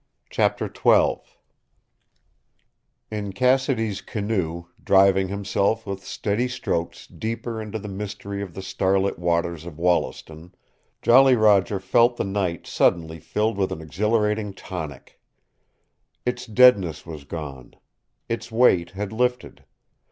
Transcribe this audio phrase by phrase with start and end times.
[0.31, 1.17] CHAPTER XII
[3.11, 9.19] In Cassidy's canoe, driving himself with steady strokes deeper into the mystery of the starlit
[9.19, 10.55] waters of Wollaston,
[11.03, 15.19] Jolly Roger felt the night suddenly filled with an exhilarating tonic.
[16.25, 17.75] Its deadness was gone.
[18.27, 19.65] Its weight had lifted.